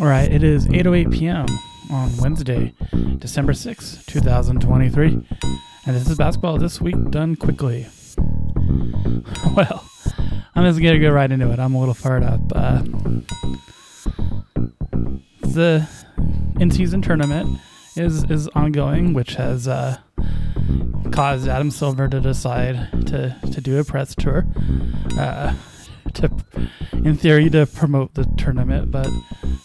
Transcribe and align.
All 0.00 0.06
right, 0.06 0.30
it 0.30 0.44
is 0.44 0.68
8:08 0.68 1.12
p.m. 1.12 1.46
on 1.90 2.16
Wednesday, 2.18 2.72
December 3.18 3.52
6, 3.52 4.04
2023, 4.06 5.08
and 5.10 5.26
this 5.86 6.08
is 6.08 6.16
basketball 6.16 6.56
this 6.56 6.80
week 6.80 6.94
done 7.10 7.34
quickly. 7.36 7.86
Well, 9.56 9.84
I'm 10.54 10.64
just 10.64 10.80
gonna 10.80 10.98
go 11.00 11.10
right 11.10 11.30
into 11.30 11.50
it. 11.50 11.58
I'm 11.58 11.74
a 11.74 11.78
little 11.80 11.94
fired 11.94 12.22
up. 12.22 12.40
Uh, 12.54 12.82
the 15.40 15.88
in-season 16.60 17.02
tournament 17.02 17.58
is 17.96 18.22
is 18.30 18.46
ongoing, 18.48 19.14
which 19.14 19.34
has 19.34 19.66
uh, 19.66 19.96
caused 21.10 21.48
Adam 21.48 21.70
Silver 21.72 22.08
to 22.08 22.20
decide 22.20 23.06
to 23.08 23.36
to 23.52 23.60
do 23.60 23.78
a 23.80 23.84
press 23.84 24.14
tour. 24.14 24.46
Uh, 25.18 25.54
to, 26.14 26.30
in 26.92 27.16
theory, 27.16 27.50
to 27.50 27.66
promote 27.66 28.14
the 28.14 28.24
tournament, 28.36 28.90
but 28.90 29.08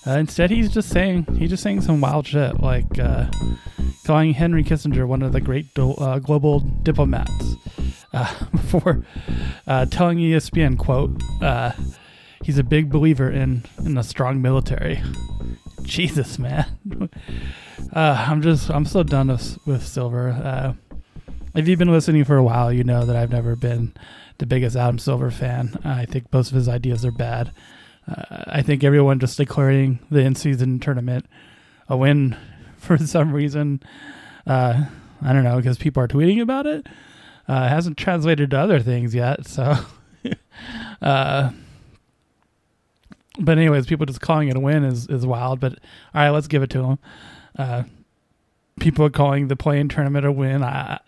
uh, 0.06 0.12
instead 0.12 0.52
he's 0.52 0.72
just 0.72 0.90
saying 0.90 1.26
he's 1.38 1.50
just 1.50 1.64
saying 1.64 1.82
some 1.82 2.02
wild 2.02 2.28
shit, 2.28 2.60
like 2.60 3.00
uh, 3.00 3.30
calling 4.06 4.34
Henry 4.34 4.64
Kissinger 4.64 5.08
one 5.08 5.22
of 5.22 5.32
the 5.32 5.42
great 5.42 5.74
do- 5.74 5.94
uh, 5.94 6.20
global 6.20 6.60
diplomats. 6.60 7.56
Uh, 8.14 8.46
before 8.52 9.04
uh, 9.66 9.86
telling 9.86 10.18
ESPN, 10.18 10.78
"quote 10.78 11.22
uh, 11.42 11.72
He's 12.44 12.58
a 12.58 12.64
big 12.64 12.90
believer 12.92 13.30
in 13.30 13.64
in 13.86 13.98
a 13.98 14.04
strong 14.04 14.42
military." 14.42 15.02
Jesus, 15.84 16.40
man. 16.40 16.66
I'm 17.94 18.42
just 18.42 18.70
I'm 18.70 18.86
so 18.86 19.04
done 19.04 19.28
with, 19.28 19.58
with 19.66 19.86
Silver. 19.86 20.76
if 21.56 21.68
you've 21.68 21.80
been 21.80 21.92
listening 21.92 22.24
for 22.24 22.38
a 22.38 22.44
while, 22.44 22.72
you 22.72 22.84
know 22.84 23.06
that 23.06 23.16
I've 23.16 23.32
never 23.32 23.56
been 23.56 23.94
the 24.38 24.46
biggest 24.46 24.76
Adam 24.76 25.00
Silver 25.00 25.32
fan. 25.32 25.80
I 25.84 26.06
think 26.06 26.32
most 26.32 26.50
of 26.50 26.56
his 26.56 26.68
ideas 26.68 27.06
are 27.06 27.12
bad. 27.12 27.52
Uh, 28.08 28.44
I 28.48 28.62
think 28.62 28.84
everyone 28.84 29.20
just 29.20 29.38
declaring 29.38 30.00
the 30.12 30.20
in-season 30.20 30.80
tournament 30.80 31.26
a 31.88 31.96
win 31.98 32.38
for 32.78 32.98
some 32.98 33.32
reason. 33.32 33.82
Uh, 34.46 34.86
I 35.22 35.34
don't 35.34 35.44
know 35.44 35.58
because 35.58 35.78
people 35.78 36.04
are 36.04 36.08
tweeting 36.08 36.42
about 36.42 36.66
it. 36.66 36.88
Uh, 37.48 37.68
hasn't 37.68 37.98
translated 37.98 38.52
to 38.52 38.58
other 38.58 38.80
things 38.80 39.14
yet. 39.14 39.46
So, 39.46 39.76
uh, 41.02 41.52
but 43.40 43.58
anyways, 43.58 43.86
people 43.86 44.06
just 44.06 44.22
calling 44.22 44.48
it 44.48 44.56
a 44.56 44.60
win 44.60 44.84
is 44.84 45.08
is 45.08 45.26
wild. 45.26 45.60
But 45.60 45.74
all 46.14 46.22
right, 46.22 46.30
let's 46.30 46.48
give 46.48 46.64
it 46.64 46.70
to 46.72 46.98
them. 47.58 47.90
People 48.80 49.06
are 49.06 49.10
calling 49.10 49.48
the 49.48 49.56
play-in 49.56 49.88
tournament 49.88 50.26
a 50.26 50.32
win. 50.32 50.64
I, 50.64 51.00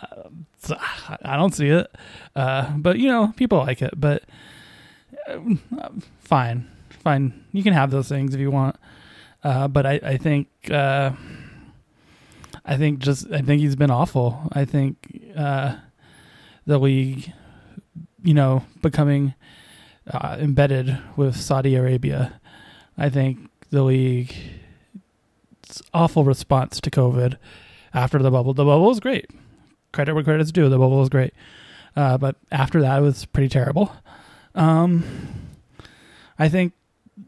I 1.23 1.35
don't 1.35 1.53
see 1.53 1.69
it. 1.69 1.87
Uh, 2.35 2.71
but 2.77 2.99
you 2.99 3.07
know, 3.07 3.33
people 3.35 3.57
like 3.59 3.81
it. 3.81 3.93
But 3.99 4.23
uh, 5.27 5.89
fine, 6.19 6.69
fine. 6.89 7.45
You 7.51 7.63
can 7.63 7.73
have 7.73 7.91
those 7.91 8.07
things 8.07 8.33
if 8.33 8.39
you 8.39 8.51
want. 8.51 8.75
Uh, 9.43 9.67
but 9.67 9.85
I, 9.85 9.99
I 10.03 10.17
think, 10.17 10.47
uh, 10.71 11.11
I 12.65 12.77
think 12.77 12.99
just, 12.99 13.31
I 13.31 13.41
think 13.41 13.61
he's 13.61 13.75
been 13.75 13.91
awful. 13.91 14.49
I 14.53 14.65
think 14.65 15.31
uh, 15.35 15.75
the 16.65 16.79
league, 16.79 17.31
you 18.23 18.33
know, 18.33 18.63
becoming 18.81 19.35
uh, 20.11 20.37
embedded 20.39 20.97
with 21.15 21.35
Saudi 21.35 21.75
Arabia. 21.75 22.39
I 22.97 23.09
think 23.09 23.51
the 23.69 23.83
league 23.83 24.33
awful 25.93 26.23
response 26.23 26.79
to 26.81 26.91
COVID 26.91 27.37
after 27.93 28.19
the 28.19 28.31
bubble. 28.31 28.53
The 28.53 28.65
bubble 28.65 28.87
was 28.87 28.99
great. 28.99 29.29
Credit 29.91 30.13
where 30.13 30.23
credit's 30.23 30.51
due. 30.51 30.69
The 30.69 30.77
bubble 30.77 30.99
was 30.99 31.09
great. 31.09 31.33
Uh, 31.95 32.17
but 32.17 32.35
after 32.51 32.81
that, 32.81 32.99
it 32.99 33.01
was 33.01 33.25
pretty 33.25 33.49
terrible. 33.49 33.91
Um, 34.53 35.03
I 36.37 36.49
think 36.49 36.73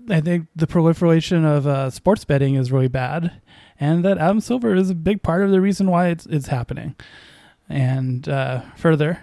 I 0.09 0.21
think 0.21 0.47
the 0.55 0.67
proliferation 0.67 1.45
of 1.45 1.65
uh, 1.65 1.89
sports 1.89 2.25
betting 2.25 2.55
is 2.55 2.71
really 2.71 2.89
bad, 2.89 3.41
and 3.79 4.03
that 4.03 4.17
Adam 4.17 4.41
Silver 4.41 4.75
is 4.75 4.89
a 4.89 4.95
big 4.95 5.23
part 5.23 5.43
of 5.43 5.51
the 5.51 5.61
reason 5.61 5.89
why 5.89 6.07
it's 6.07 6.25
it's 6.25 6.47
happening. 6.47 6.95
And 7.69 8.27
uh, 8.27 8.61
further, 8.75 9.19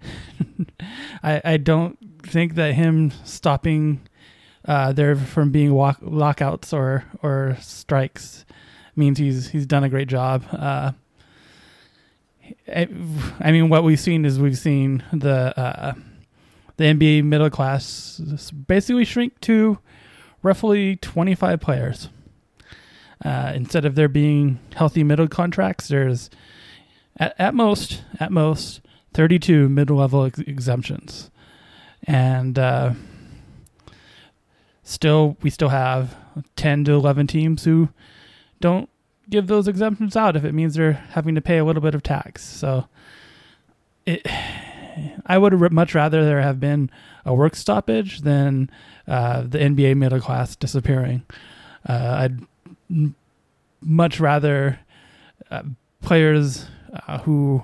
I 1.22 1.40
I 1.44 1.56
don't 1.56 1.98
think 2.22 2.54
that 2.54 2.74
him 2.74 3.12
stopping 3.24 4.00
uh, 4.66 4.92
there 4.92 5.16
from 5.16 5.50
being 5.50 5.72
walk- 5.74 5.98
lockouts 6.00 6.72
or 6.72 7.04
or 7.22 7.56
strikes 7.60 8.44
means 8.96 9.18
he's 9.18 9.48
he's 9.50 9.66
done 9.66 9.84
a 9.84 9.88
great 9.88 10.08
job. 10.08 10.44
Uh, 10.52 10.92
I, 12.68 12.88
I 13.40 13.52
mean, 13.52 13.68
what 13.68 13.84
we've 13.84 14.00
seen 14.00 14.24
is 14.24 14.38
we've 14.38 14.58
seen 14.58 15.02
the 15.12 15.58
uh, 15.58 15.94
the 16.76 16.84
NBA 16.84 17.24
middle 17.24 17.50
class 17.50 18.20
basically 18.66 19.04
shrink 19.04 19.40
to 19.42 19.78
roughly 20.42 20.96
25 20.96 21.60
players. 21.60 22.08
Uh, 23.24 23.52
instead 23.54 23.84
of 23.84 23.94
there 23.94 24.08
being 24.08 24.58
healthy 24.74 25.04
middle 25.04 25.28
contracts, 25.28 25.88
there's 25.88 26.28
at, 27.18 27.34
at 27.38 27.54
most 27.54 28.02
at 28.18 28.32
most 28.32 28.80
32 29.14 29.68
mid-level 29.68 30.24
ex- 30.24 30.40
exemptions, 30.40 31.30
and 32.04 32.58
uh, 32.58 32.92
still 34.82 35.36
we 35.42 35.50
still 35.50 35.68
have 35.68 36.16
10 36.56 36.84
to 36.84 36.92
11 36.92 37.26
teams 37.26 37.64
who 37.64 37.88
don't 38.60 38.88
give 39.30 39.46
those 39.46 39.68
exemptions 39.68 40.16
out 40.16 40.36
if 40.36 40.44
it 40.44 40.52
means 40.52 40.74
they're 40.74 40.92
having 40.92 41.34
to 41.34 41.40
pay 41.40 41.58
a 41.58 41.64
little 41.64 41.82
bit 41.82 41.94
of 41.94 42.02
tax. 42.02 42.44
So 42.44 42.86
it 44.06 44.26
I 45.26 45.38
would 45.38 45.72
much 45.72 45.94
rather 45.94 46.24
there 46.24 46.42
have 46.42 46.60
been 46.60 46.90
a 47.24 47.34
work 47.34 47.56
stoppage 47.56 48.20
than 48.20 48.70
uh, 49.06 49.42
the 49.42 49.58
NBA 49.58 49.96
middle 49.96 50.20
class 50.20 50.56
disappearing. 50.56 51.22
Uh, 51.88 52.28
I'd 52.28 53.10
much 53.80 54.20
rather 54.20 54.78
uh, 55.50 55.62
players 56.02 56.66
uh, 57.06 57.18
who 57.18 57.62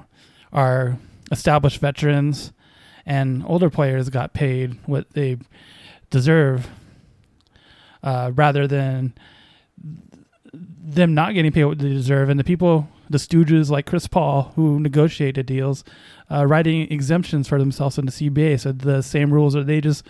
are 0.52 0.98
established 1.30 1.80
veterans 1.80 2.52
and 3.04 3.44
older 3.46 3.70
players 3.70 4.08
got 4.08 4.32
paid 4.32 4.76
what 4.86 5.10
they 5.10 5.38
deserve 6.10 6.68
uh, 8.08 8.32
rather 8.34 8.66
than 8.66 9.12
them 10.52 11.12
not 11.12 11.34
getting 11.34 11.52
paid 11.52 11.64
what 11.64 11.78
they 11.78 11.88
deserve. 11.88 12.30
And 12.30 12.40
the 12.40 12.44
people 12.44 12.88
the 13.10 13.18
stooges 13.18 13.70
like 13.70 13.86
chris 13.86 14.06
paul 14.06 14.52
who 14.54 14.78
negotiated 14.78 15.46
deals 15.46 15.82
uh, 16.30 16.44
writing 16.44 16.92
exemptions 16.92 17.48
for 17.48 17.58
themselves 17.58 17.96
in 17.96 18.04
the 18.04 18.12
cba 18.12 18.60
so 18.60 18.70
the 18.70 19.00
same 19.00 19.32
rules 19.32 19.54
that 19.54 19.66
they 19.66 19.80
just 19.80 20.04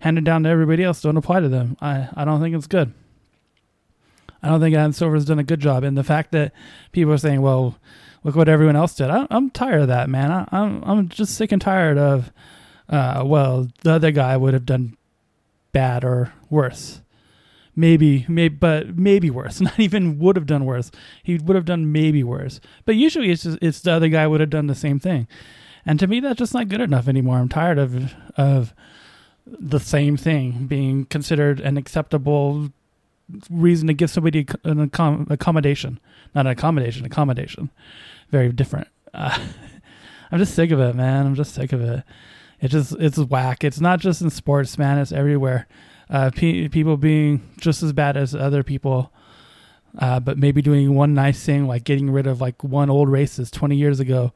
handed 0.00 0.24
down 0.24 0.42
to 0.42 0.48
everybody 0.48 0.82
else 0.82 1.00
don't 1.00 1.16
apply 1.16 1.40
to 1.40 1.48
them. 1.48 1.76
I, 1.80 2.08
I 2.14 2.24
don't 2.24 2.40
think 2.40 2.56
it's 2.56 2.66
good. 2.66 2.92
I 4.42 4.48
don't 4.48 4.60
think 4.60 4.74
adam 4.74 4.92
silver's 4.92 5.26
done 5.26 5.38
a 5.38 5.44
good 5.44 5.60
job. 5.60 5.84
And 5.84 5.96
the 5.96 6.04
fact 6.04 6.32
that 6.32 6.52
people 6.92 7.12
are 7.12 7.18
saying 7.18 7.40
well 7.40 7.76
look 8.24 8.34
what 8.34 8.48
everyone 8.48 8.76
else 8.76 8.94
did. 8.94 9.10
I, 9.10 9.26
am 9.30 9.50
tired 9.50 9.82
of 9.82 9.88
that 9.88 10.10
man. 10.10 10.30
I, 10.30 10.40
am 10.40 10.48
I'm, 10.52 10.84
I'm 10.84 11.08
just 11.08 11.34
sick 11.34 11.52
and 11.52 11.62
tired 11.62 11.98
of 11.98 12.32
uh, 12.88 13.22
well 13.24 13.68
the 13.82 13.92
other 13.92 14.10
guy 14.10 14.36
would 14.36 14.54
have 14.54 14.66
done 14.66 14.96
bad 15.72 16.04
or 16.04 16.32
worse 16.48 17.00
maybe 17.80 18.26
maybe 18.28 18.54
but 18.54 18.96
maybe 18.96 19.30
worse. 19.30 19.60
Not 19.60 19.80
even 19.80 20.18
would 20.18 20.36
have 20.36 20.46
done 20.46 20.64
worse. 20.64 20.90
He 21.22 21.38
would 21.38 21.56
have 21.56 21.64
done 21.64 21.90
maybe 21.90 22.22
worse. 22.22 22.60
But 22.84 22.96
usually 22.96 23.30
it's 23.30 23.42
just, 23.42 23.58
it's 23.62 23.80
the 23.80 23.92
other 23.92 24.08
guy 24.08 24.26
would 24.26 24.40
have 24.40 24.50
done 24.50 24.66
the 24.66 24.74
same 24.74 25.00
thing. 25.00 25.26
And 25.86 25.98
to 25.98 26.06
me 26.06 26.20
that's 26.20 26.38
just 26.38 26.54
not 26.54 26.68
good 26.68 26.82
enough 26.82 27.08
anymore. 27.08 27.38
I'm 27.38 27.48
tired 27.48 27.78
of 27.78 28.14
of 28.36 28.74
the 29.46 29.80
same 29.80 30.16
thing 30.16 30.66
being 30.66 31.06
considered 31.06 31.58
an 31.60 31.76
acceptable 31.76 32.70
reason 33.48 33.86
to 33.86 33.94
give 33.94 34.10
somebody 34.10 34.46
an 34.64 34.88
accom- 34.88 35.30
accommodation. 35.30 35.98
Not 36.34 36.46
an 36.46 36.52
accommodation 36.52 37.06
accommodation. 37.06 37.70
Very 38.30 38.52
different. 38.52 38.88
Uh, 39.12 39.36
i'm 40.30 40.38
just 40.38 40.54
sick 40.54 40.70
of 40.70 40.78
it 40.78 40.94
man. 40.94 41.26
I'm 41.26 41.34
just 41.34 41.54
sick 41.54 41.72
of 41.72 41.80
it. 41.80 42.04
It 42.60 42.68
just 42.68 42.92
it's 43.00 43.18
whack. 43.18 43.64
It's 43.64 43.80
not 43.80 44.00
just 44.00 44.20
in 44.20 44.28
sports 44.28 44.76
man. 44.76 44.98
It's 44.98 45.12
everywhere 45.12 45.66
uh, 46.10 46.30
pe- 46.34 46.68
people 46.68 46.96
being 46.96 47.40
just 47.58 47.82
as 47.82 47.92
bad 47.92 48.16
as 48.16 48.34
other 48.34 48.62
people, 48.62 49.12
uh, 49.98 50.20
but 50.20 50.36
maybe 50.36 50.60
doing 50.60 50.94
one 50.94 51.14
nice 51.14 51.42
thing 51.44 51.66
like 51.66 51.84
getting 51.84 52.10
rid 52.10 52.26
of 52.26 52.40
like 52.40 52.62
one 52.62 52.90
old 52.90 53.08
racist 53.08 53.52
20 53.52 53.76
years 53.76 54.00
ago 54.00 54.32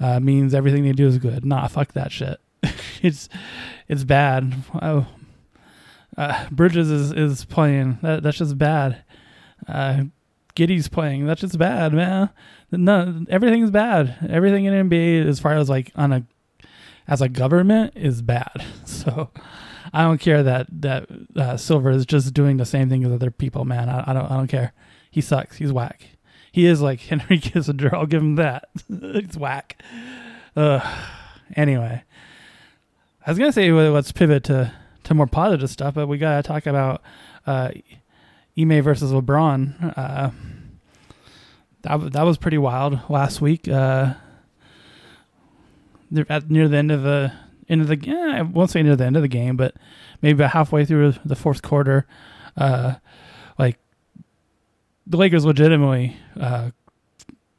uh, 0.00 0.18
means 0.20 0.54
everything 0.54 0.84
they 0.84 0.92
do 0.92 1.06
is 1.06 1.18
good. 1.18 1.44
Nah, 1.44 1.66
fuck 1.68 1.92
that 1.92 2.10
shit. 2.10 2.40
it's 3.02 3.28
it's 3.86 4.04
bad. 4.04 4.54
Oh, 4.82 5.06
Bridges 6.50 6.90
is, 6.90 7.12
is 7.12 7.44
playing. 7.44 7.98
That, 8.02 8.22
that's 8.22 8.38
just 8.38 8.58
bad. 8.58 9.04
Uh, 9.66 10.04
Giddey's 10.56 10.88
playing. 10.88 11.26
That's 11.26 11.40
just 11.40 11.58
bad, 11.58 11.92
man. 11.92 12.30
No, 12.72 13.24
everything's 13.28 13.70
bad. 13.70 14.28
Everything 14.28 14.64
in 14.64 14.88
NBA, 14.88 15.26
as 15.26 15.38
far 15.38 15.52
as 15.52 15.68
like 15.68 15.92
on 15.94 16.12
a 16.12 16.26
as 17.06 17.22
a 17.22 17.28
government, 17.28 17.92
is 17.96 18.22
bad. 18.22 18.64
So 18.84 19.30
I 19.92 20.02
don't 20.02 20.20
care 20.20 20.42
that 20.42 20.66
that 20.82 21.08
uh, 21.36 21.56
Silver 21.56 21.90
is 21.90 22.06
just 22.06 22.34
doing 22.34 22.56
the 22.56 22.66
same 22.66 22.88
thing 22.88 23.04
as 23.04 23.12
other 23.12 23.30
people, 23.30 23.64
man. 23.64 23.88
I, 23.88 24.10
I 24.10 24.12
don't 24.12 24.30
I 24.30 24.36
don't 24.36 24.48
care. 24.48 24.72
He 25.10 25.20
sucks. 25.20 25.56
He's 25.56 25.72
whack. 25.72 26.02
He 26.52 26.66
is 26.66 26.80
like 26.80 27.00
Henry 27.00 27.38
Kissinger. 27.38 27.92
I'll 27.92 28.06
give 28.06 28.22
him 28.22 28.36
that. 28.36 28.68
He's 28.88 29.36
whack. 29.36 29.82
Anyway, 31.56 32.02
I 33.26 33.30
was 33.30 33.38
gonna 33.38 33.52
say 33.52 33.70
let's 33.70 34.12
pivot 34.12 34.44
to 34.44 34.72
to 35.04 35.14
more 35.14 35.26
positive 35.26 35.70
stuff, 35.70 35.94
but 35.94 36.06
we 36.08 36.18
gotta 36.18 36.42
talk 36.42 36.66
about 36.66 37.02
uh, 37.46 37.70
Ime 38.58 38.82
versus 38.82 39.12
LeBron. 39.12 39.96
Uh, 39.96 40.30
that 41.82 42.12
that 42.12 42.22
was 42.22 42.38
pretty 42.38 42.58
wild 42.58 43.00
last 43.08 43.40
week. 43.40 43.68
Uh, 43.68 44.14
at 46.28 46.50
near 46.50 46.68
the 46.68 46.76
end 46.76 46.90
of 46.90 47.02
the 47.02 47.32
of 47.68 47.88
the 47.88 47.98
yeah, 47.98 48.34
I 48.36 48.42
won't 48.42 48.70
say 48.70 48.82
near 48.82 48.96
the 48.96 49.04
end 49.04 49.16
of 49.16 49.22
the 49.22 49.28
game, 49.28 49.56
but 49.56 49.74
maybe 50.22 50.38
about 50.38 50.52
halfway 50.52 50.84
through 50.84 51.14
the 51.24 51.36
fourth 51.36 51.62
quarter, 51.62 52.06
uh, 52.56 52.94
like 53.58 53.78
the 55.06 55.16
Lakers 55.16 55.44
legitimately 55.44 56.16
uh, 56.38 56.70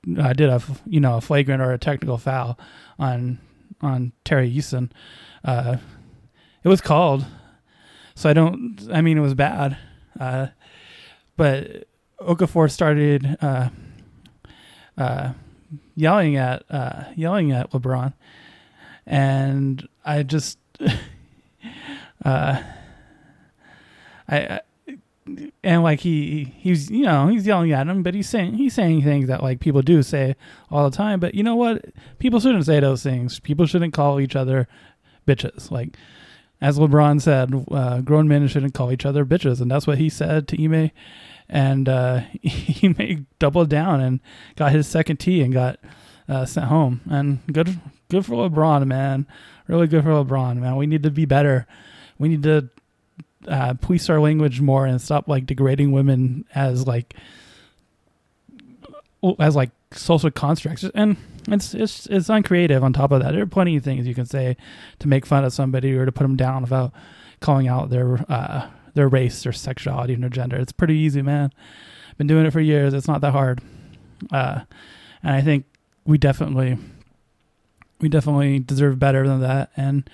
did 0.03 0.49
a 0.49 0.61
you 0.85 0.99
know 0.99 1.17
a 1.17 1.21
flagrant 1.21 1.61
or 1.61 1.71
a 1.71 1.77
technical 1.77 2.17
foul 2.17 2.59
on 2.97 3.39
on 3.81 4.11
Tari 4.23 4.51
Eason. 4.51 4.91
Uh, 5.43 5.77
it 6.63 6.67
was 6.67 6.81
called, 6.81 7.25
so 8.15 8.29
I 8.29 8.33
don't. 8.33 8.87
I 8.91 9.01
mean, 9.01 9.17
it 9.17 9.21
was 9.21 9.33
bad, 9.33 9.77
uh, 10.19 10.47
but 11.37 11.87
Udoka 12.21 12.69
started 12.69 13.37
uh, 13.41 13.69
uh, 14.97 15.33
yelling 15.95 16.35
at 16.35 16.63
uh, 16.69 17.05
yelling 17.15 17.51
at 17.51 17.71
LeBron, 17.71 18.13
and 19.09 19.85
I 20.05 20.21
just 20.23 20.59
uh, 22.23 22.61
I, 24.29 24.61
and 25.63 25.83
like 25.83 25.99
he 25.99 26.53
he's 26.57 26.89
you 26.89 27.03
know 27.03 27.27
he's 27.27 27.45
yelling 27.45 27.71
at 27.73 27.87
him, 27.87 28.03
but 28.03 28.13
he's 28.13 28.29
saying 28.29 28.53
he's 28.53 28.75
saying 28.75 29.03
things 29.03 29.27
that 29.27 29.43
like 29.43 29.59
people 29.59 29.81
do 29.81 30.01
say 30.03 30.35
all 30.71 30.89
the 30.89 30.95
time. 30.95 31.19
But 31.19 31.33
you 31.33 31.43
know 31.43 31.55
what? 31.55 31.85
People 32.19 32.39
shouldn't 32.39 32.65
say 32.65 32.79
those 32.79 33.03
things. 33.03 33.39
People 33.39 33.65
shouldn't 33.65 33.93
call 33.93 34.19
each 34.19 34.35
other 34.35 34.67
bitches. 35.27 35.71
Like 35.71 35.97
as 36.61 36.77
LeBron 36.77 37.21
said, 37.21 37.65
uh, 37.71 38.01
grown 38.01 38.27
men 38.27 38.47
shouldn't 38.47 38.73
call 38.75 38.91
each 38.91 39.05
other 39.05 39.25
bitches, 39.25 39.59
and 39.59 39.71
that's 39.71 39.87
what 39.87 39.97
he 39.97 40.07
said 40.09 40.47
to 40.49 40.63
Ime. 40.63 40.91
And 41.49 41.89
uh, 41.89 42.21
Ime 42.83 43.25
doubled 43.39 43.69
down 43.69 44.01
and 44.01 44.19
got 44.55 44.71
his 44.71 44.85
second 44.87 45.17
tee 45.17 45.41
and 45.41 45.51
got 45.51 45.79
uh, 46.27 46.45
sent 46.45 46.67
home. 46.67 47.01
And 47.09 47.39
good 47.51 47.79
good 48.09 48.25
for 48.25 48.49
LeBron, 48.49 48.85
man. 48.87 49.25
Really 49.67 49.87
good 49.87 50.03
for 50.03 50.09
LeBron, 50.09 50.57
man. 50.57 50.75
We 50.75 50.87
need 50.87 51.03
to 51.03 51.11
be 51.11 51.25
better. 51.25 51.67
We 52.17 52.29
need 52.29 52.43
to 52.43 52.69
uh, 53.47 53.75
police 53.75 54.09
our 54.09 54.19
language 54.19 54.61
more 54.61 54.85
and 54.85 55.01
stop 55.01 55.27
like 55.27 55.45
degrading 55.45 55.91
women 55.91 56.45
as 56.53 56.85
like 56.85 57.15
as 59.39 59.55
like 59.55 59.71
social 59.91 60.29
constructs 60.31 60.83
and 60.93 61.17
it's 61.47 61.73
it's 61.73 62.05
it's 62.07 62.29
uncreative 62.29 62.83
on 62.83 62.93
top 62.93 63.11
of 63.11 63.21
that 63.21 63.31
there 63.31 63.41
are 63.41 63.47
plenty 63.47 63.75
of 63.75 63.83
things 63.83 64.05
you 64.05 64.13
can 64.13 64.25
say 64.25 64.55
to 64.99 65.07
make 65.07 65.25
fun 65.25 65.43
of 65.43 65.51
somebody 65.51 65.93
or 65.93 66.05
to 66.05 66.11
put 66.11 66.23
them 66.23 66.35
down 66.35 66.61
without 66.61 66.91
calling 67.39 67.67
out 67.67 67.89
their 67.89 68.23
uh, 68.29 68.67
their 68.93 69.07
race 69.07 69.43
their 69.43 69.53
sexuality 69.53 70.13
and 70.13 70.21
their 70.21 70.29
gender 70.29 70.57
it's 70.57 70.71
pretty 70.71 70.95
easy 70.95 71.21
man 71.21 71.51
been 72.17 72.27
doing 72.27 72.45
it 72.45 72.51
for 72.51 72.59
years 72.59 72.93
it's 72.93 73.07
not 73.07 73.21
that 73.21 73.31
hard 73.31 73.61
uh, 74.31 74.61
and 75.23 75.35
i 75.35 75.41
think 75.41 75.65
we 76.05 76.17
definitely 76.17 76.77
we 78.01 78.09
definitely 78.09 78.59
deserve 78.59 78.99
better 78.99 79.27
than 79.27 79.41
that 79.41 79.71
and 79.75 80.09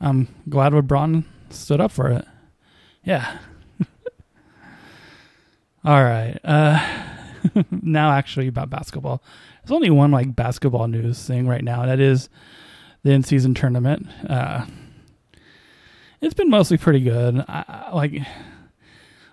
i'm 0.00 0.28
glad 0.48 0.72
lebron 0.72 1.24
stood 1.50 1.80
up 1.80 1.90
for 1.90 2.10
it 2.10 2.24
yeah. 3.02 3.38
All 5.84 6.02
right. 6.04 6.38
Uh, 6.44 6.86
now, 7.70 8.12
actually, 8.12 8.48
about 8.48 8.70
basketball. 8.70 9.22
There's 9.62 9.72
only 9.74 9.90
one 9.90 10.10
like 10.10 10.34
basketball 10.36 10.88
news 10.88 11.26
thing 11.26 11.46
right 11.46 11.64
now. 11.64 11.82
And 11.82 11.90
that 11.90 12.00
is 12.00 12.28
the 13.02 13.12
in-season 13.12 13.54
tournament. 13.54 14.06
Uh, 14.28 14.66
it's 16.20 16.34
been 16.34 16.50
mostly 16.50 16.76
pretty 16.76 17.00
good. 17.00 17.44
I, 17.48 17.64
I 17.66 17.94
like, 17.94 18.12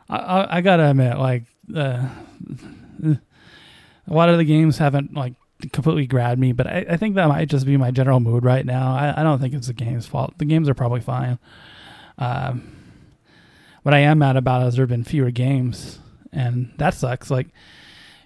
I, 0.09 0.47
I, 0.57 0.61
gotta 0.61 0.89
admit, 0.89 1.17
like, 1.17 1.43
uh, 1.75 2.07
a 3.03 3.19
lot 4.07 4.29
of 4.29 4.37
the 4.37 4.45
games 4.45 4.77
haven't 4.77 5.13
like 5.13 5.33
completely 5.71 6.05
grabbed 6.05 6.39
me, 6.39 6.51
but 6.51 6.67
I, 6.67 6.85
I, 6.89 6.97
think 6.97 7.15
that 7.15 7.27
might 7.27 7.49
just 7.49 7.65
be 7.65 7.77
my 7.77 7.91
general 7.91 8.19
mood 8.19 8.45
right 8.45 8.65
now. 8.65 8.93
I, 8.93 9.21
I 9.21 9.23
don't 9.23 9.39
think 9.39 9.53
it's 9.53 9.67
the 9.67 9.73
game's 9.73 10.05
fault. 10.05 10.37
The 10.37 10.45
games 10.45 10.69
are 10.69 10.73
probably 10.73 11.01
fine. 11.01 11.39
Um, 12.17 12.75
what 13.83 13.93
I 13.93 13.99
am 13.99 14.19
mad 14.19 14.37
about 14.37 14.67
is 14.67 14.75
there 14.75 14.83
have 14.83 14.89
been 14.89 15.03
fewer 15.03 15.31
games, 15.31 15.99
and 16.31 16.73
that 16.77 16.93
sucks. 16.93 17.31
Like 17.31 17.47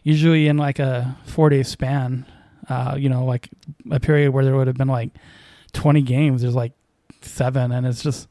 usually 0.04 0.48
in 0.48 0.58
like 0.58 0.80
a 0.80 1.18
four 1.26 1.50
day 1.50 1.64
span, 1.64 2.26
uh, 2.68 2.96
you 2.98 3.10
know, 3.10 3.26
like 3.26 3.50
a 3.90 4.00
period 4.00 4.32
where 4.32 4.44
there 4.44 4.56
would 4.56 4.68
have 4.68 4.78
been 4.78 4.88
like 4.88 5.12
twenty 5.72 6.02
games, 6.02 6.42
there's 6.42 6.56
like 6.56 6.74
seven, 7.22 7.72
and 7.72 7.86
it's 7.86 8.04
just 8.04 8.28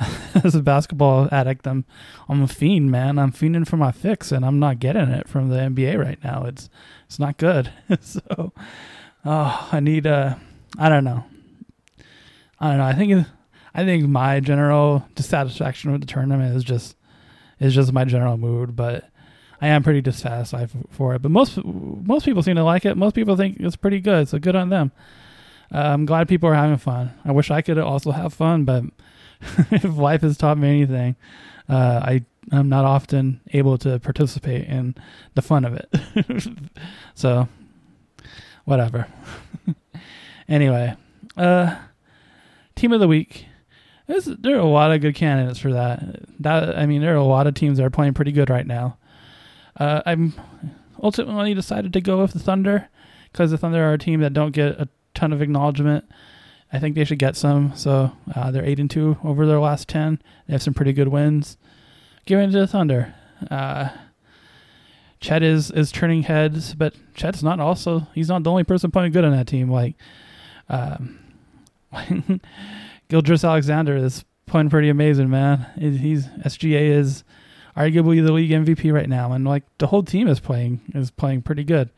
as 0.44 0.54
a 0.54 0.62
basketball 0.62 1.28
addict, 1.32 1.66
I'm 1.66 1.84
I'm 2.28 2.42
a 2.42 2.48
fiend, 2.48 2.90
man. 2.90 3.18
I'm 3.18 3.32
fiending 3.32 3.66
for 3.66 3.76
my 3.76 3.92
fix, 3.92 4.32
and 4.32 4.44
I'm 4.44 4.58
not 4.58 4.78
getting 4.78 5.08
it 5.08 5.28
from 5.28 5.48
the 5.48 5.56
NBA 5.56 5.98
right 5.98 6.22
now. 6.22 6.44
It's 6.44 6.68
it's 7.06 7.18
not 7.18 7.38
good. 7.38 7.72
so, 8.00 8.52
oh, 9.24 9.68
I 9.72 9.80
need 9.80 10.06
a. 10.06 10.40
I 10.78 10.88
don't 10.88 11.04
know. 11.04 11.24
I 12.60 12.68
don't 12.68 12.78
know. 12.78 12.84
I 12.84 12.94
think 12.94 13.26
I 13.74 13.84
think 13.84 14.08
my 14.08 14.40
general 14.40 15.06
dissatisfaction 15.14 15.92
with 15.92 16.00
the 16.00 16.06
tournament 16.06 16.56
is 16.56 16.64
just 16.64 16.96
is 17.60 17.74
just 17.74 17.92
my 17.92 18.04
general 18.04 18.36
mood, 18.36 18.76
but 18.76 19.08
I 19.60 19.68
am 19.68 19.82
pretty 19.82 20.00
dissatisfied 20.00 20.70
for 20.90 21.14
it. 21.14 21.22
But 21.22 21.30
most 21.30 21.64
most 21.64 22.24
people 22.24 22.42
seem 22.42 22.56
to 22.56 22.64
like 22.64 22.84
it. 22.84 22.96
Most 22.96 23.14
people 23.14 23.36
think 23.36 23.58
it's 23.60 23.76
pretty 23.76 24.00
good, 24.00 24.28
so 24.28 24.38
good 24.38 24.56
on 24.56 24.68
them. 24.68 24.92
Uh, 25.72 25.78
I'm 25.78 26.06
glad 26.06 26.28
people 26.28 26.48
are 26.48 26.54
having 26.54 26.78
fun. 26.78 27.12
I 27.24 27.32
wish 27.32 27.50
I 27.50 27.60
could 27.60 27.78
also 27.78 28.10
have 28.12 28.32
fun, 28.32 28.64
but 28.64 28.84
if 29.70 29.96
life 29.96 30.22
has 30.22 30.36
taught 30.36 30.58
me 30.58 30.68
anything, 30.68 31.16
uh, 31.68 32.00
I 32.02 32.24
I'm 32.50 32.68
not 32.68 32.84
often 32.84 33.40
able 33.52 33.76
to 33.78 33.98
participate 33.98 34.66
in 34.68 34.94
the 35.34 35.42
fun 35.42 35.64
of 35.64 35.74
it. 35.74 36.48
so, 37.14 37.48
whatever. 38.64 39.06
anyway, 40.48 40.94
uh, 41.36 41.76
team 42.74 42.92
of 42.92 43.00
the 43.00 43.08
week 43.08 43.46
there 44.08 44.56
are 44.56 44.60
a 44.60 44.64
lot 44.64 44.90
of 44.90 45.00
good 45.00 45.14
candidates 45.14 45.58
for 45.58 45.72
that. 45.72 46.00
That 46.40 46.78
I 46.78 46.86
mean, 46.86 47.02
there 47.02 47.12
are 47.12 47.16
a 47.16 47.24
lot 47.24 47.46
of 47.46 47.54
teams 47.54 47.78
that 47.78 47.84
are 47.84 47.90
playing 47.90 48.14
pretty 48.14 48.32
good 48.32 48.50
right 48.50 48.66
now. 48.66 48.96
Uh, 49.76 50.02
I'm 50.06 50.34
ultimately 51.02 51.54
decided 51.54 51.92
to 51.92 52.00
go 52.00 52.20
with 52.20 52.32
the 52.32 52.38
Thunder 52.38 52.88
because 53.30 53.50
the 53.50 53.58
Thunder 53.58 53.82
are 53.84 53.92
a 53.92 53.98
team 53.98 54.20
that 54.20 54.32
don't 54.32 54.52
get 54.52 54.80
a 54.80 54.88
ton 55.14 55.32
of 55.32 55.42
acknowledgement. 55.42 56.04
I 56.72 56.78
think 56.78 56.94
they 56.94 57.04
should 57.04 57.18
get 57.18 57.36
some. 57.36 57.72
So 57.74 58.12
uh, 58.34 58.50
they're 58.50 58.64
eight 58.64 58.78
and 58.80 58.90
two 58.90 59.16
over 59.24 59.46
their 59.46 59.60
last 59.60 59.88
ten. 59.88 60.20
They 60.46 60.52
have 60.52 60.62
some 60.62 60.74
pretty 60.74 60.92
good 60.92 61.08
wins. 61.08 61.56
Give 62.26 62.38
it 62.38 62.50
to 62.50 62.60
the 62.60 62.66
Thunder. 62.66 63.14
Uh, 63.50 63.88
Chet 65.20 65.42
is 65.42 65.70
is 65.70 65.90
turning 65.90 66.22
heads, 66.22 66.74
but 66.74 66.94
Chet's 67.14 67.42
not 67.42 67.60
also 67.60 68.06
he's 68.14 68.28
not 68.28 68.42
the 68.42 68.50
only 68.50 68.64
person 68.64 68.90
playing 68.90 69.12
good 69.12 69.24
on 69.24 69.32
that 69.32 69.46
team. 69.46 69.70
Like, 69.70 69.94
um, 70.68 71.18
Gilgeous-Alexander 73.08 73.96
is 73.96 74.24
playing 74.46 74.70
pretty 74.70 74.88
amazing, 74.88 75.30
man. 75.30 75.66
He's 75.78 76.26
SGA 76.26 76.90
is 76.90 77.24
arguably 77.76 78.24
the 78.24 78.32
league 78.32 78.50
MVP 78.50 78.92
right 78.92 79.08
now, 79.08 79.32
and 79.32 79.44
like 79.44 79.64
the 79.78 79.88
whole 79.88 80.02
team 80.02 80.28
is 80.28 80.40
playing 80.40 80.80
is 80.94 81.10
playing 81.10 81.42
pretty 81.42 81.64
good, 81.64 81.90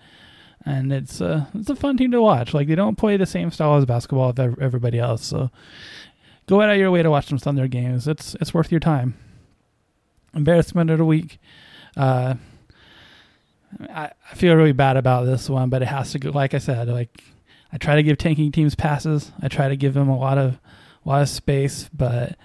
and 0.67 0.93
it's 0.93 1.21
uh 1.21 1.47
it's 1.55 1.71
a 1.71 1.76
fun 1.76 1.97
team 1.97 2.11
to 2.12 2.23
watch. 2.23 2.55
Like 2.55 2.69
they 2.69 2.75
don't 2.75 2.97
play 2.97 3.17
the 3.17 3.26
same 3.26 3.50
style 3.50 3.76
as 3.76 3.85
basketball 3.85 4.33
as 4.37 4.55
everybody 4.61 4.99
else, 4.99 5.25
so 5.25 5.50
go 6.47 6.61
out 6.61 6.71
of 6.71 6.76
your 6.76 6.90
way 6.90 7.02
to 7.02 7.11
watch 7.11 7.26
some 7.26 7.38
Thunder 7.38 7.69
games. 7.69 8.07
It's 8.07 8.35
it's 8.40 8.55
worth 8.55 8.71
your 8.71 8.81
time. 8.81 9.14
Embarrassment 10.35 10.90
of 10.90 10.99
the 10.99 11.05
week. 11.05 11.38
Uh, 11.97 12.35
I, 13.88 14.11
I 14.31 14.35
feel 14.35 14.55
really 14.55 14.73
bad 14.73 14.97
about 14.97 15.25
this 15.25 15.49
one, 15.49 15.71
but 15.71 15.83
it 15.83 15.88
has 15.88 16.12
to 16.12 16.19
go. 16.19 16.31
Like 16.31 16.55
I 16.55 16.59
said, 16.59 16.88
like 16.88 17.23
I 17.73 17.79
try 17.79 17.97
to 17.97 18.02
give 18.02 18.19
tanking 18.19 18.52
teams 18.52 18.75
passes. 18.75 19.33
I 19.40 19.49
try 19.49 19.69
to 19.69 19.76
give 19.76 19.95
them 19.95 20.09
a 20.09 20.19
lot 20.19 20.38
of 20.38 20.59
a 21.05 21.09
lot 21.09 21.23
of 21.23 21.29
space, 21.29 21.88
but 21.93 22.37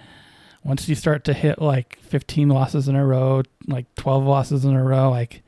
once 0.64 0.88
you 0.88 0.94
start 0.94 1.24
to 1.24 1.32
hit 1.32 1.60
like 1.60 1.98
15 2.00 2.48
losses 2.48 2.88
in 2.88 2.96
a 2.96 3.06
row, 3.06 3.42
like 3.66 3.92
12 3.94 4.24
losses 4.24 4.64
in 4.64 4.74
a 4.74 4.82
row, 4.82 5.10
like 5.10 5.42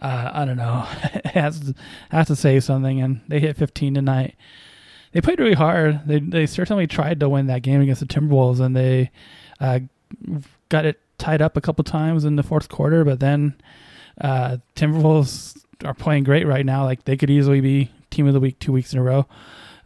uh, 0.00 0.30
I 0.32 0.44
don't 0.44 0.56
know, 0.56 0.80
has 1.24 1.60
to, 1.60 1.74
has 2.10 2.26
to 2.28 2.36
say 2.36 2.60
something. 2.60 3.00
And 3.00 3.20
they 3.28 3.40
hit 3.40 3.56
15 3.56 3.94
tonight. 3.94 4.36
They 5.12 5.20
played 5.20 5.40
really 5.40 5.54
hard. 5.54 6.06
They 6.06 6.18
they 6.18 6.44
certainly 6.46 6.86
tried 6.86 7.20
to 7.20 7.28
win 7.28 7.46
that 7.46 7.62
game 7.62 7.80
against 7.80 8.00
the 8.00 8.06
Timberwolves, 8.06 8.60
and 8.60 8.76
they 8.76 9.10
uh, 9.58 9.80
got 10.68 10.84
it 10.84 11.00
tied 11.16 11.40
up 11.40 11.56
a 11.56 11.62
couple 11.62 11.82
times 11.82 12.26
in 12.26 12.36
the 12.36 12.42
fourth 12.42 12.68
quarter. 12.68 13.04
But 13.04 13.18
then 13.18 13.54
uh, 14.20 14.58
Timberwolves 14.76 15.58
are 15.82 15.94
playing 15.94 16.24
great 16.24 16.46
right 16.46 16.66
now. 16.66 16.84
Like 16.84 17.04
they 17.04 17.16
could 17.16 17.30
easily 17.30 17.62
be 17.62 17.90
team 18.10 18.26
of 18.26 18.34
the 18.34 18.40
week 18.40 18.58
two 18.58 18.72
weeks 18.72 18.92
in 18.92 18.98
a 18.98 19.02
row. 19.02 19.26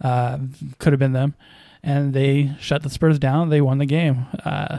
Uh, 0.00 0.38
could 0.78 0.92
have 0.92 1.00
been 1.00 1.12
them 1.12 1.36
and 1.82 2.12
they 2.12 2.54
shut 2.60 2.82
the 2.82 2.90
Spurs 2.90 3.18
down. 3.18 3.48
They 3.48 3.60
won 3.60 3.78
the 3.78 3.86
game. 3.86 4.26
Uh, 4.44 4.78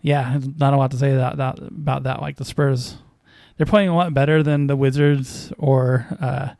yeah, 0.00 0.38
not 0.56 0.72
a 0.72 0.76
lot 0.76 0.92
to 0.92 0.96
say 0.96 1.14
that, 1.16 1.36
that 1.38 1.58
about 1.58 2.04
that. 2.04 2.20
Like 2.20 2.36
the 2.36 2.44
Spurs, 2.44 2.96
they're 3.56 3.66
playing 3.66 3.88
a 3.88 3.96
lot 3.96 4.14
better 4.14 4.42
than 4.42 4.66
the 4.66 4.76
Wizards 4.76 5.52
or 5.58 6.06
uh, 6.20 6.50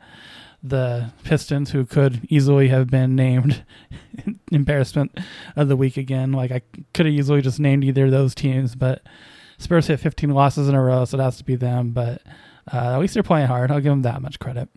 the 0.63 1.13
Pistons, 1.25 1.71
who 1.71 1.85
could 1.85 2.27
easily 2.31 2.69
have 2.69 2.89
been 2.89 3.15
named 3.15 3.65
embarrassment 4.53 5.19
of 5.55 5.69
the 5.69 5.77
week 5.77 5.97
again. 5.97 6.33
Like 6.33 6.51
I 6.51 6.63
could 6.95 7.07
have 7.07 7.15
easily 7.15 7.43
just 7.43 7.61
named 7.61 7.85
either 7.85 8.07
of 8.07 8.11
those 8.11 8.35
teams, 8.35 8.75
but 8.75 9.03
Spurs 9.59 9.87
hit 9.87 10.01
15 10.01 10.31
losses 10.31 10.69
in 10.69 10.75
a 10.75 10.83
row, 10.83 11.05
so 11.05 11.19
it 11.19 11.23
has 11.23 11.39
to 11.39 11.45
be 11.45 11.57
them. 11.57 11.91
But 11.91 12.23
uh, 12.73 12.95
at 12.95 12.99
least 12.99 13.15
they're 13.15 13.23
playing 13.23 13.47
hard. 13.47 13.71
I'll 13.71 13.81
give 13.81 13.93
them 13.93 14.03
that 14.03 14.23
much 14.23 14.39
credit. 14.39 14.69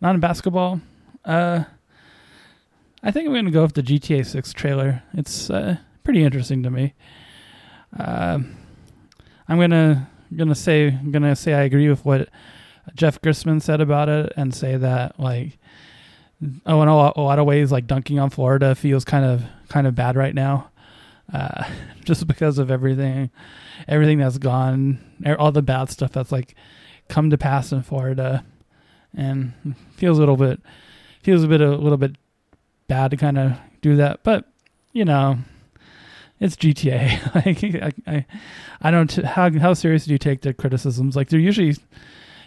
Not 0.00 0.14
in 0.14 0.20
basketball. 0.20 0.80
Uh, 1.24 1.64
I 3.02 3.10
think 3.10 3.26
I'm 3.26 3.32
going 3.32 3.44
to 3.44 3.50
go 3.50 3.62
with 3.62 3.74
the 3.74 3.82
GTA 3.82 4.26
6 4.26 4.52
trailer. 4.52 5.02
It's 5.14 5.48
uh, 5.48 5.76
pretty 6.04 6.22
interesting 6.24 6.62
to 6.62 6.70
me. 6.70 6.94
Uh, 7.98 8.40
I'm 9.48 9.60
gonna 9.60 10.10
gonna 10.34 10.54
say 10.54 10.88
I'm 10.88 11.10
gonna 11.10 11.36
say 11.36 11.54
I 11.54 11.62
agree 11.62 11.88
with 11.88 12.04
what 12.04 12.28
Jeff 12.94 13.20
Gerstmann 13.20 13.60
said 13.62 13.80
about 13.80 14.08
it, 14.08 14.32
and 14.36 14.54
say 14.54 14.76
that 14.76 15.18
like 15.20 15.58
oh, 16.66 16.82
in 16.82 16.88
a 16.88 16.96
lot, 16.96 17.16
a 17.16 17.20
lot 17.20 17.38
of 17.38 17.46
ways, 17.46 17.72
like 17.72 17.86
dunking 17.86 18.18
on 18.18 18.30
Florida 18.30 18.74
feels 18.74 19.04
kind 19.04 19.24
of 19.24 19.44
kind 19.68 19.86
of 19.86 19.94
bad 19.94 20.16
right 20.16 20.34
now, 20.34 20.70
uh, 21.32 21.64
just 22.04 22.26
because 22.26 22.58
of 22.58 22.70
everything, 22.70 23.30
everything 23.88 24.18
that's 24.18 24.38
gone, 24.38 24.98
all 25.38 25.52
the 25.52 25.62
bad 25.62 25.90
stuff 25.90 26.12
that's 26.12 26.32
like 26.32 26.54
come 27.08 27.30
to 27.30 27.38
pass 27.38 27.72
in 27.72 27.82
Florida, 27.82 28.44
and 29.14 29.52
feels 29.96 30.18
a 30.18 30.20
little 30.20 30.36
bit 30.36 30.60
feels 31.22 31.42
a 31.42 31.48
bit 31.48 31.60
a 31.60 31.76
little 31.76 31.98
bit 31.98 32.16
bad 32.88 33.10
to 33.10 33.16
kind 33.16 33.38
of 33.38 33.52
do 33.80 33.96
that, 33.96 34.22
but 34.22 34.44
you 34.92 35.04
know, 35.04 35.38
it's 36.40 36.56
GTA. 36.56 37.34
like 37.46 37.64
I, 38.08 38.16
I, 38.16 38.26
I 38.82 38.90
don't 38.90 39.10
how 39.12 39.50
how 39.58 39.74
serious 39.74 40.04
do 40.04 40.12
you 40.12 40.18
take 40.18 40.42
the 40.42 40.52
criticisms? 40.52 41.16
Like 41.16 41.28
they're 41.28 41.40
usually 41.40 41.76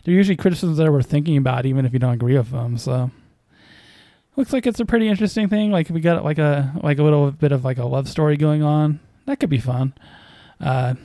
they're 0.04 0.14
usually 0.14 0.38
criticisms 0.38 0.78
that 0.78 0.92
we're 0.92 1.02
thinking 1.02 1.38
about, 1.38 1.66
even 1.66 1.86
if 1.86 1.94
you 1.94 2.00
don't 2.00 2.14
agree 2.14 2.38
with 2.38 2.52
them. 2.52 2.78
So 2.78 3.12
looks 4.36 4.54
like 4.54 4.66
it's 4.66 4.80
a 4.80 4.86
pretty 4.86 5.08
interesting 5.08 5.50
thing. 5.50 5.72
Like 5.72 5.90
we 5.90 6.00
got 6.00 6.24
like 6.24 6.40
a 6.40 6.74
like 6.82 7.00
a 7.00 7.04
little 7.04 7.32
bit 7.32 7.52
of 7.52 7.64
like 7.64 7.78
a 7.78 7.86
love 7.86 8.08
story 8.08 8.38
going 8.38 8.64
on. 8.64 9.00
That 9.26 9.40
could 9.40 9.50
be 9.50 9.60
fun. 9.60 9.94
Uh, 10.60 10.96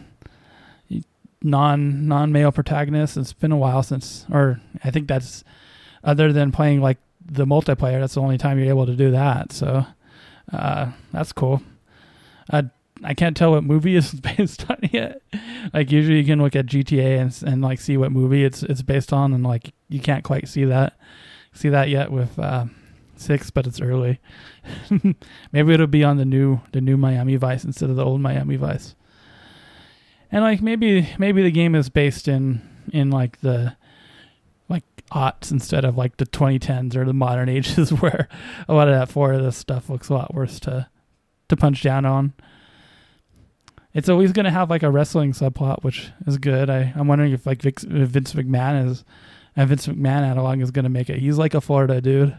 non 1.42 2.08
non 2.08 2.32
male 2.32 2.52
protagonist. 2.52 3.16
It's 3.16 3.32
been 3.32 3.52
a 3.52 3.56
while 3.56 3.82
since, 3.82 4.26
or 4.32 4.60
I 4.82 4.90
think 4.90 5.08
that's 5.08 5.44
other 6.02 6.32
than 6.32 6.52
playing 6.52 6.80
like 6.80 6.98
the 7.24 7.46
multiplayer. 7.46 8.00
That's 8.00 8.14
the 8.14 8.20
only 8.22 8.38
time 8.38 8.58
you're 8.58 8.68
able 8.68 8.86
to 8.86 8.96
do 8.96 9.10
that. 9.12 9.52
So 9.52 9.86
uh, 10.52 10.92
that's 11.12 11.32
cool. 11.32 11.62
Uh, 12.50 12.64
I 13.02 13.14
can't 13.14 13.36
tell 13.36 13.52
what 13.52 13.64
movie 13.64 13.96
is 13.96 14.12
based 14.36 14.68
on 14.70 14.78
yet. 14.92 15.22
Like 15.72 15.90
usually 15.90 16.18
you 16.18 16.24
can 16.24 16.40
look 16.40 16.56
at 16.56 16.66
GTA 16.66 17.20
and 17.20 17.52
and 17.52 17.62
like 17.62 17.80
see 17.80 17.96
what 17.96 18.12
movie 18.12 18.44
it's 18.44 18.62
it's 18.62 18.82
based 18.82 19.12
on, 19.12 19.32
and 19.32 19.44
like 19.44 19.74
you 19.88 20.00
can't 20.00 20.24
quite 20.24 20.48
see 20.48 20.64
that 20.64 20.98
see 21.52 21.68
that 21.68 21.88
yet 21.88 22.10
with 22.10 22.38
uh, 22.38 22.66
six, 23.16 23.50
but 23.50 23.66
it's 23.66 23.80
early. 23.80 24.20
maybe 25.52 25.72
it'll 25.72 25.86
be 25.86 26.04
on 26.04 26.16
the 26.16 26.24
new 26.24 26.60
the 26.72 26.80
new 26.80 26.96
Miami 26.96 27.36
Vice 27.36 27.64
instead 27.64 27.90
of 27.90 27.96
the 27.96 28.04
old 28.04 28.20
Miami 28.20 28.56
Vice. 28.56 28.94
And 30.30 30.42
like 30.42 30.62
maybe 30.62 31.08
maybe 31.18 31.42
the 31.42 31.50
game 31.50 31.74
is 31.74 31.88
based 31.88 32.28
in 32.28 32.62
in 32.92 33.10
like 33.10 33.40
the 33.40 33.76
like 34.68 34.84
aughts 35.12 35.50
instead 35.50 35.84
of 35.84 35.96
like 35.96 36.16
the 36.16 36.26
2010s 36.26 36.96
or 36.96 37.04
the 37.04 37.12
modern 37.12 37.48
ages 37.50 37.92
where 37.92 38.28
a 38.68 38.74
lot 38.74 38.88
of 38.88 38.94
that 38.94 39.08
Florida 39.08 39.50
stuff 39.52 39.88
looks 39.88 40.08
a 40.08 40.14
lot 40.14 40.34
worse 40.34 40.58
to 40.60 40.88
to 41.48 41.56
punch 41.56 41.82
down 41.82 42.04
on. 42.04 42.32
It's 43.92 44.08
always 44.08 44.32
going 44.32 44.44
to 44.44 44.50
have 44.50 44.70
like 44.70 44.82
a 44.82 44.90
wrestling 44.90 45.32
subplot, 45.32 45.84
which 45.84 46.10
is 46.26 46.38
good. 46.38 46.68
I, 46.68 46.92
I'm 46.96 47.06
wondering 47.06 47.32
if 47.32 47.46
like 47.46 47.62
Vince, 47.62 47.84
if 47.84 48.08
Vince 48.08 48.32
McMahon 48.34 48.88
is, 48.88 49.04
and 49.56 49.68
Vince 49.68 49.86
McMahon 49.86 50.22
analog 50.22 50.60
is 50.60 50.72
going 50.72 50.84
to 50.84 50.88
make 50.88 51.08
it. 51.08 51.18
He's 51.18 51.38
like 51.38 51.54
a 51.54 51.60
Florida 51.60 52.00
dude, 52.00 52.36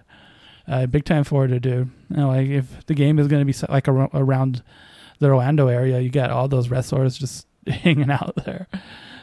uh, 0.68 0.86
big 0.88 1.06
time 1.06 1.24
Florida 1.24 1.60
dude. 1.60 1.90
You 2.10 2.18
know, 2.18 2.28
like 2.28 2.50
if 2.50 2.86
the 2.88 2.94
game 2.94 3.20
is 3.20 3.28
going 3.28 3.42
to 3.42 3.46
be 3.46 3.54
set 3.54 3.70
like 3.70 3.88
ar- 3.88 4.10
around 4.14 4.64
the 5.20 5.28
Orlando 5.28 5.68
area, 5.68 6.02
you 6.02 6.10
got 6.10 6.30
all 6.30 6.50
those 6.50 6.70
wrestlers 6.70 7.18
just 7.18 7.48
hanging 7.68 8.12
out 8.12 8.36
there. 8.46 8.68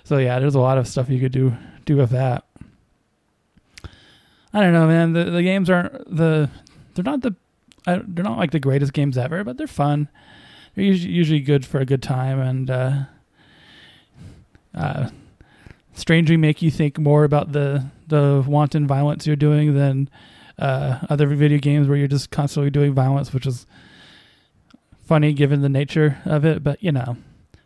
So 0.04 0.16
yeah, 0.18 0.38
there's 0.38 0.54
a 0.54 0.60
lot 0.60 0.78
of 0.78 0.88
stuff 0.88 1.10
you 1.10 1.20
could 1.20 1.32
do 1.32 1.54
do 1.84 1.96
with 1.96 2.10
that. 2.10 2.44
I 4.54 4.60
don't 4.60 4.72
know, 4.72 4.86
man. 4.86 5.12
The 5.12 5.24
the 5.24 5.42
games 5.42 5.70
aren't 5.70 5.92
the 6.14 6.50
they're 6.94 7.04
not 7.04 7.20
the 7.20 7.36
they're 7.84 8.24
not 8.24 8.38
like 8.38 8.50
the 8.50 8.60
greatest 8.60 8.92
games 8.92 9.18
ever, 9.18 9.44
but 9.44 9.58
they're 9.58 9.66
fun. 9.66 10.08
They're 10.74 10.84
usually, 10.84 11.12
usually 11.12 11.40
good 11.40 11.66
for 11.66 11.80
a 11.80 11.84
good 11.84 12.02
time, 12.02 12.40
and 12.40 12.70
uh, 12.70 13.02
uh, 14.74 15.10
strangely 15.94 16.36
make 16.36 16.62
you 16.62 16.70
think 16.70 16.98
more 16.98 17.24
about 17.24 17.52
the 17.52 17.86
the 18.06 18.44
wanton 18.46 18.86
violence 18.86 19.26
you're 19.26 19.36
doing 19.36 19.74
than 19.74 20.08
uh, 20.58 20.98
other 21.08 21.26
video 21.26 21.58
games 21.58 21.88
where 21.88 21.96
you're 21.96 22.08
just 22.08 22.30
constantly 22.30 22.70
doing 22.70 22.92
violence, 22.94 23.32
which 23.32 23.46
is 23.46 23.66
funny 25.04 25.32
given 25.32 25.62
the 25.62 25.68
nature 25.68 26.18
of 26.24 26.44
it. 26.44 26.62
But 26.62 26.82
you 26.82 26.92
know, 26.92 27.16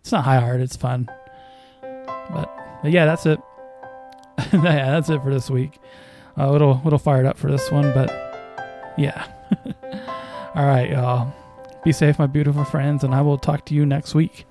it's 0.01 0.13
not 0.13 0.25
high 0.25 0.39
art; 0.39 0.61
it's 0.61 0.77
fun. 0.77 1.09
But, 1.81 2.51
but 2.83 2.91
yeah, 2.91 3.05
that's 3.05 3.27
it. 3.27 3.39
yeah, 4.53 4.91
that's 4.91 5.09
it 5.09 5.23
for 5.23 5.33
this 5.33 5.51
week. 5.51 5.79
A 6.37 6.51
little 6.51 6.81
little 6.85 6.99
fired 6.99 7.27
up 7.27 7.39
for 7.39 7.51
this 7.51 7.71
one, 7.71 7.93
but 7.95 8.11
yeah. 8.99 9.27
All 10.57 10.65
right, 10.65 10.89
y'all. 10.89 11.35
Be 11.85 11.93
safe, 11.93 12.19
my 12.19 12.27
beautiful 12.27 12.65
friends, 12.65 13.05
and 13.05 13.15
I 13.15 13.21
will 13.21 13.37
talk 13.37 13.67
to 13.67 13.75
you 13.75 13.85
next 13.85 14.15
week. 14.15 14.47